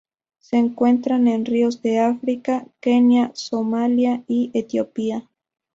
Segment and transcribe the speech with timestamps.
[0.39, 5.29] Se encuentran en ríos de África: Kenia, Somalia y Etiopía.